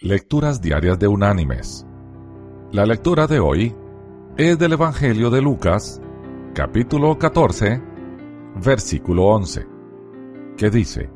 Lecturas 0.00 0.62
Diarias 0.62 0.96
de 1.00 1.08
Unánimes. 1.08 1.84
La 2.70 2.86
lectura 2.86 3.26
de 3.26 3.40
hoy 3.40 3.74
es 4.36 4.56
del 4.56 4.74
Evangelio 4.74 5.28
de 5.28 5.42
Lucas, 5.42 6.00
capítulo 6.54 7.18
14, 7.18 7.82
versículo 8.64 9.24
11, 9.24 9.66
que 10.56 10.70
dice, 10.70 11.10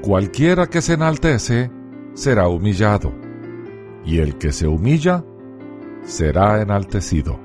Cualquiera 0.00 0.66
que 0.68 0.80
se 0.80 0.94
enaltece 0.94 1.70
será 2.14 2.48
humillado, 2.48 3.12
y 4.02 4.16
el 4.16 4.38
que 4.38 4.50
se 4.50 4.66
humilla 4.66 5.22
será 6.04 6.62
enaltecido. 6.62 7.38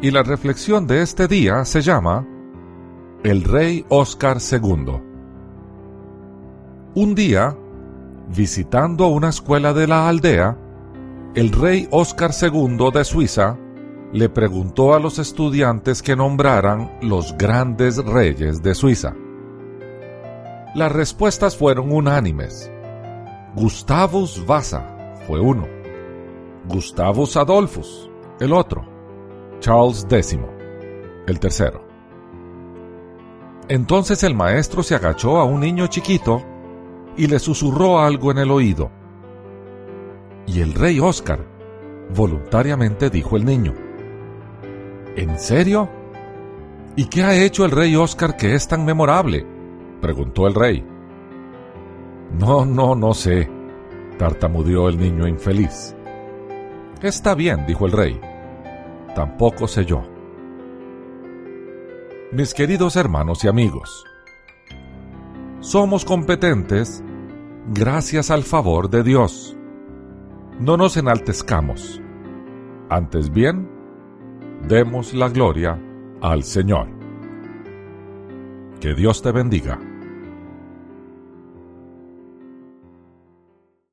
Y 0.00 0.10
la 0.10 0.22
reflexión 0.22 0.86
de 0.86 1.02
este 1.02 1.28
día 1.28 1.66
se 1.66 1.82
llama 1.82 2.26
El 3.24 3.44
Rey 3.44 3.84
Oscar 3.90 4.38
II. 4.40 5.02
Un 6.94 7.14
día, 7.14 7.54
visitando 8.34 9.08
una 9.08 9.30
escuela 9.30 9.72
de 9.72 9.86
la 9.86 10.08
aldea, 10.08 10.56
el 11.34 11.50
rey 11.50 11.88
Óscar 11.90 12.30
II 12.40 12.90
de 12.92 13.04
Suiza 13.04 13.58
le 14.12 14.28
preguntó 14.28 14.94
a 14.94 15.00
los 15.00 15.18
estudiantes 15.18 16.02
que 16.02 16.16
nombraran 16.16 16.98
los 17.02 17.36
grandes 17.36 17.96
reyes 18.04 18.62
de 18.62 18.74
Suiza. 18.74 19.14
Las 20.74 20.92
respuestas 20.92 21.56
fueron 21.56 21.92
unánimes. 21.92 22.70
Gustavus 23.54 24.44
Vasa 24.46 25.16
fue 25.26 25.40
uno. 25.40 25.66
Gustavus 26.68 27.36
Adolphus, 27.36 28.10
el 28.38 28.52
otro. 28.52 28.84
Charles 29.58 30.06
X, 30.08 30.38
el 31.26 31.40
tercero. 31.40 31.84
Entonces 33.68 34.22
el 34.22 34.34
maestro 34.34 34.82
se 34.82 34.94
agachó 34.94 35.38
a 35.38 35.44
un 35.44 35.60
niño 35.60 35.86
chiquito 35.88 36.42
y 37.16 37.26
le 37.26 37.38
susurró 37.38 38.00
algo 38.00 38.30
en 38.30 38.38
el 38.38 38.50
oído. 38.50 38.90
Y 40.46 40.60
el 40.60 40.74
rey 40.74 41.00
Oscar 41.00 41.44
voluntariamente 42.14 43.10
dijo 43.10 43.36
el 43.36 43.44
niño. 43.44 43.74
¿En 45.16 45.38
serio? 45.38 45.88
¿Y 46.96 47.06
qué 47.06 47.22
ha 47.22 47.34
hecho 47.34 47.64
el 47.64 47.70
rey 47.70 47.94
Oscar 47.96 48.36
que 48.36 48.54
es 48.54 48.66
tan 48.66 48.84
memorable? 48.84 49.46
preguntó 50.00 50.46
el 50.46 50.54
rey. 50.54 50.84
No, 52.38 52.64
no, 52.64 52.94
no 52.94 53.12
sé, 53.14 53.48
tartamudeó 54.18 54.88
el 54.88 54.98
niño 54.98 55.26
infeliz. 55.26 55.94
Está 57.02 57.34
bien, 57.34 57.64
dijo 57.66 57.86
el 57.86 57.92
rey. 57.92 58.20
Tampoco 59.14 59.66
sé 59.66 59.84
yo. 59.84 60.02
Mis 62.32 62.54
queridos 62.54 62.94
hermanos 62.96 63.42
y 63.44 63.48
amigos, 63.48 64.04
somos 65.60 66.04
competentes 66.04 67.04
gracias 67.68 68.30
al 68.30 68.42
favor 68.42 68.88
de 68.90 69.02
Dios. 69.02 69.56
No 70.58 70.76
nos 70.76 70.96
enaltezcamos. 70.96 72.00
Antes 72.88 73.30
bien, 73.30 73.70
demos 74.66 75.14
la 75.14 75.28
gloria 75.28 75.80
al 76.20 76.44
Señor. 76.44 76.88
Que 78.80 78.94
Dios 78.94 79.22
te 79.22 79.32
bendiga. 79.32 79.89